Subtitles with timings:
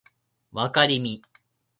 [0.51, 1.21] わかりみ